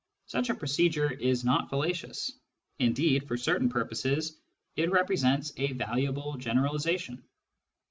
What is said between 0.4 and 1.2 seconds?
a procedure